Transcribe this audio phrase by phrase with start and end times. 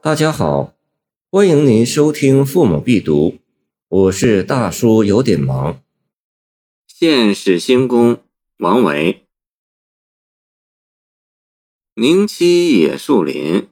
[0.00, 0.76] 大家好，
[1.28, 3.30] 欢迎您收听《父母必读》，
[3.88, 5.82] 我是大叔，有点忙。
[6.86, 8.22] 现始兴宫，
[8.58, 9.26] 王维。
[11.94, 13.68] 宁栖野树林，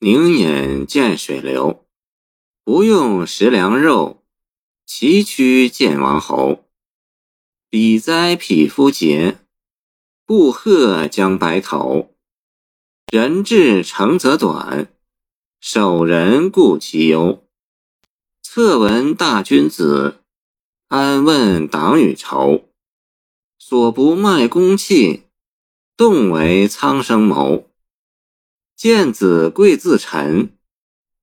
[0.00, 1.86] 宁饮涧水流。
[2.62, 4.22] 不用食粮肉，
[4.84, 6.66] 崎岖见王侯。
[7.70, 9.38] 比哉匹夫节，
[10.26, 12.14] 不贺将白头。
[13.10, 14.93] 人至诚则短。
[15.66, 17.42] 守人固其忧，
[18.42, 20.20] 侧闻大君子，
[20.88, 22.68] 安问党与仇？
[23.58, 25.22] 所不卖公器，
[25.96, 27.70] 动为苍生谋。
[28.76, 30.54] 见子贵自陈，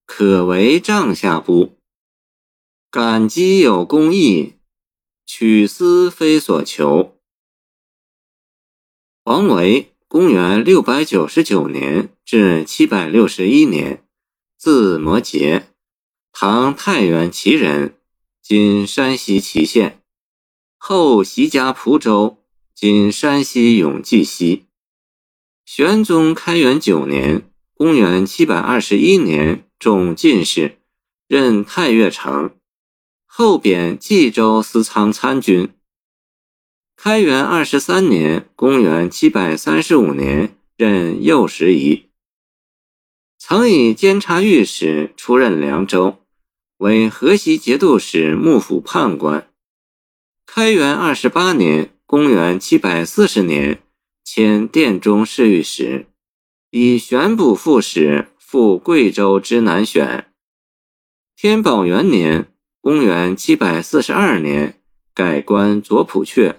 [0.08, 1.78] 可为帐下不？
[2.90, 4.56] 感激有公义，
[5.24, 7.16] 取思非所求。
[9.26, 14.04] 王维，公元六百九十九年至七百六十一年。
[14.64, 15.64] 字摩诘，
[16.32, 17.96] 唐太原祁人，
[18.44, 20.04] 今山西祁县。
[20.78, 22.38] 后袭家蒲州，
[22.76, 24.68] 今山西永济西。
[25.66, 30.78] 玄宗开元九年（公元721年）中进士，
[31.28, 32.56] 任太岳丞，
[33.26, 35.74] 后贬冀州司仓参军。
[36.96, 42.11] 开元二十三年（公元735年）任右拾遗。
[43.52, 46.20] 曾以监察御史出任凉州，
[46.78, 49.52] 为河西节度使幕府判官。
[50.46, 53.84] 开元二十八年（公元740年）
[54.24, 56.06] 迁殿中侍御史，
[56.70, 60.32] 以选补副使赴贵州之南选。
[61.36, 64.80] 天宝元年（公元742年）
[65.14, 66.56] 改官左仆射。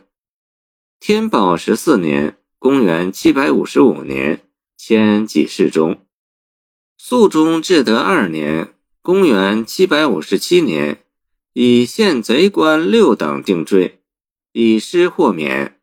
[1.00, 4.42] 天宝十四年（公元755年）
[4.76, 5.98] 迁给事中。
[7.04, 11.02] 肃宗至德二年（公元757年），
[11.52, 13.98] 以县贼官六等定罪，
[14.52, 15.80] 以失获免。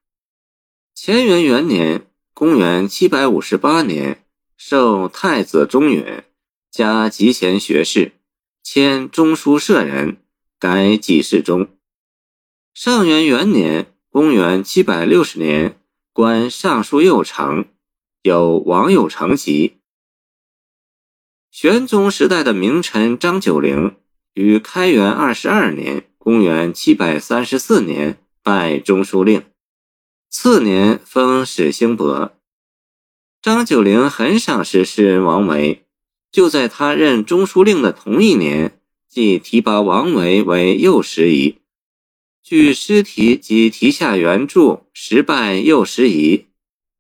[0.96, 4.24] 乾元元年（公元758年），
[4.56, 6.24] 授太子中允，
[6.72, 8.14] 加集贤学士，
[8.64, 10.22] 迁中书舍人，
[10.58, 11.68] 改给事中。
[12.74, 15.82] 上元元年（公元760年），
[16.14, 17.66] 官尚书右丞，
[18.22, 19.79] 有王右丞籍。
[21.62, 23.94] 玄宗时代的名臣张九龄，
[24.34, 29.44] 于开元二十二年（公元734年）拜中书令，
[30.30, 32.32] 次年封史兴伯。
[33.42, 35.84] 张九龄很赏识诗人王维，
[36.32, 41.58] 就在他任中书令的同一年，即提拔王维为右拾遗。
[42.42, 46.46] 据诗题及题下原注，时拜右拾遗。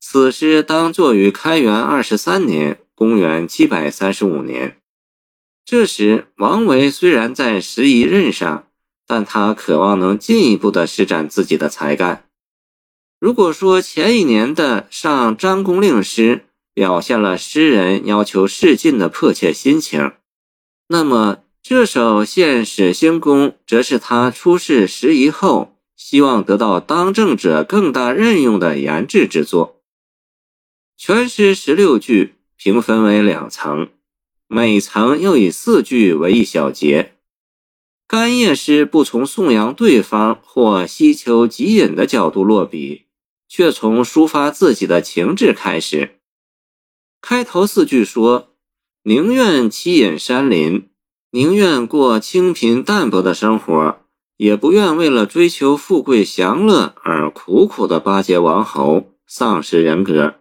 [0.02, 2.81] 此诗当作于开元二十三年。
[2.99, 4.75] 公元七百三十五年，
[5.63, 8.67] 这时王维虽然在十一任上，
[9.07, 12.25] 但他渴望能进一步的施展自己的才干。
[13.17, 20.11] 如果说前一年的上张公令诗表现了诗人要求仕进的迫切心情，
[20.89, 29.81] 那么这首献始兴公，则是他出仕十一后，希望得到当政者更大任用的研制之作。
[30.97, 32.33] 全诗十六句。
[32.62, 33.88] 平分为两层，
[34.50, 37.14] 每层又以四句为一小节。
[38.06, 43.06] 干叶诗不从颂扬对方或希求己隐的角度落笔，
[43.47, 46.20] 却从抒发自己的情志开始。
[47.22, 48.50] 开头四句说
[49.03, 50.90] ：“宁愿栖隐山林，
[51.31, 54.02] 宁愿过清贫淡泊的生活，
[54.36, 60.36] 也不愿为了追求富贵享乐而苦苦的巴结王侯，丧失人格。”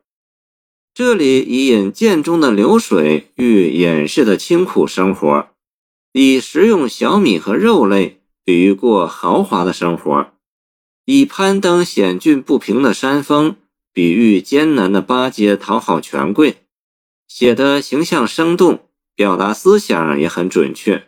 [0.98, 5.48] 这里以引涧中的流水喻隐士的清苦生活，
[6.12, 10.32] 以食用小米和肉类比喻过豪华的生活，
[11.04, 13.54] 以攀登险峻不平的山峰
[13.92, 16.64] 比喻艰难的巴结讨好权贵，
[17.28, 18.81] 写得形象生动，
[19.14, 21.06] 表达思想也很准确。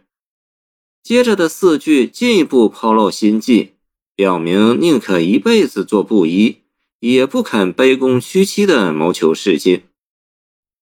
[1.02, 3.72] 接着的四句进一步抛露心迹，
[4.14, 6.58] 表明宁可一辈子做布衣。
[7.00, 9.82] 也不肯卑躬屈膝地谋求仕进，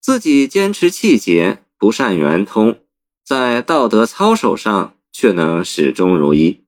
[0.01, 2.81] 自己坚持气节，不善圆通，
[3.25, 6.65] 在道德操守上却能始终如一。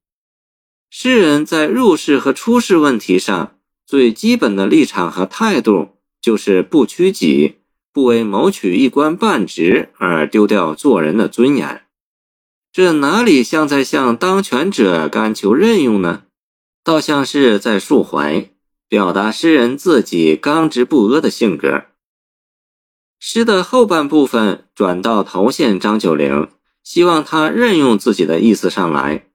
[0.88, 3.56] 诗人在入世和出世问题上
[3.86, 7.56] 最基本的立场和态度，就是不屈己，
[7.92, 11.84] 不为谋取一官半职而丢掉做人的尊严。
[12.72, 16.22] 这哪里像在向当权者干求任用呢？
[16.84, 18.48] 倒像是在抒怀。
[18.90, 21.84] 表达诗人自己刚直不阿的性格。
[23.20, 26.48] 诗的后半部分转到头线张九龄，
[26.82, 29.28] 希望他任用自己的意思上来，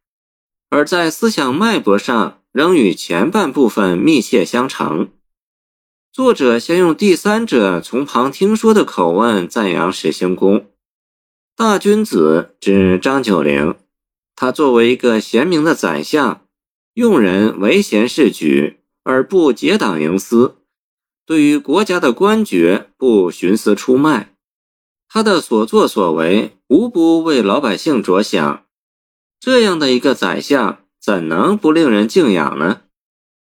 [0.70, 5.08] 而在思想脉搏上仍与前半部分密切相承。
[6.12, 10.70] 作者先用第三者从旁听说的口吻赞扬史兴公。
[11.56, 13.74] 大君子指张九龄，
[14.36, 16.42] 他作为一个贤明的宰相，
[16.96, 20.56] 用人唯贤是举，而不结党营私；
[21.26, 24.36] 对于国家的官爵，不徇私出卖。
[25.08, 28.66] 他的所作所为无不为老百姓着想。
[29.40, 32.82] 这样的一个宰相，怎能不令人敬仰呢？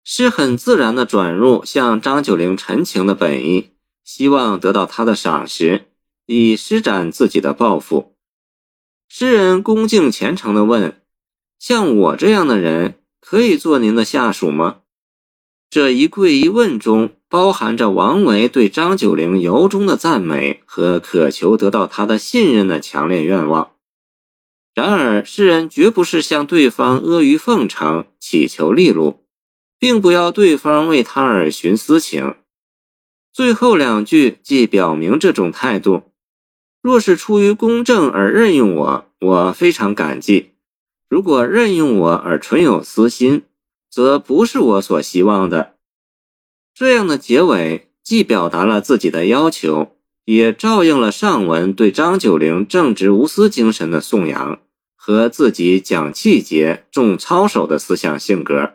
[0.04, 3.70] 是很自然的转入向张九龄陈情的本意，
[4.04, 5.86] 希望得到他的赏识。
[6.26, 8.16] 以施展自己的抱负。
[9.08, 11.00] 诗人恭敬虔诚地问
[11.56, 14.80] ：“像我这样的人，可以做您的下属吗？”
[15.68, 23.72] 这一跪一问中，包含着王维对张九龄由衷的赞美和渴求得到他的信任的强烈愿望。
[24.74, 29.20] 然而，诗人绝不是向对方阿谀奉承、乞求利禄，
[29.78, 32.34] 并不要对方为他而寻私情。
[33.32, 36.02] 最后两句既表明这种态度。
[36.80, 40.52] 若是出于公正而任用我，我非常感激；
[41.08, 43.42] 如果任用我而纯有私心，
[43.96, 45.76] 则不是我所希望的。
[46.74, 49.96] 这样的结尾既表达了自己的要求，
[50.26, 54.60] 也照应了上文对张九龄正直无私精神的颂扬
[54.94, 58.74] 和自己讲气节、重操守的思想性格，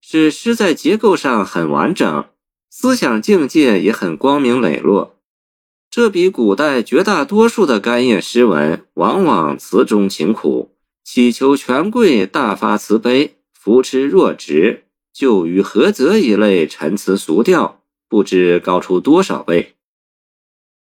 [0.00, 2.24] 使诗在结构上很完整，
[2.68, 5.14] 思想境界也很光明磊落。
[5.88, 10.72] 这比古代绝大多数的干谒诗文，往往词中情苦，
[11.04, 19.74] 祈求权贵大发慈悲，扶持弱直，救于菏泽一类陈词俗调，不知高出多少倍。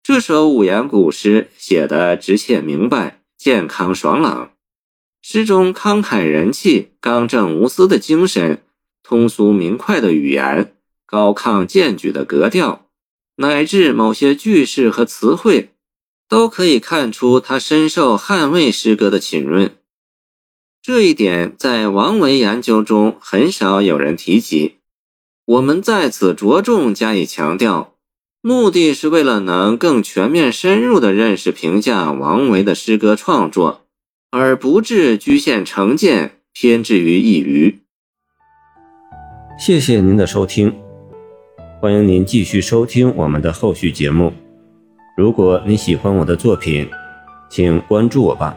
[0.03, 4.51] 这首五言古诗写得直切明白，健康爽朗。
[5.23, 8.65] 诗中慷慨人气、刚正无私的精神，
[9.05, 10.75] 通俗明快的语言，
[11.07, 12.89] 高亢健举的格调。
[13.37, 15.71] 乃至某些句式和词汇，
[16.29, 19.77] 都可以看出他深受汉魏诗歌的浸润。
[20.87, 24.77] 这一点在王维研究中很少有人提及，
[25.45, 27.95] 我们在此着重加以强调，
[28.41, 33.81] 目的是为了能更全面深入地认识评价王维的诗歌创作，
[34.31, 37.81] 而不致局限成见，偏执于一隅。
[39.59, 40.73] 谢谢您的收听。
[41.81, 44.33] 欢迎您继续收听我们的后续节目。
[45.17, 46.89] 如果你喜欢我的作品，
[47.51, 48.57] 请关注我吧。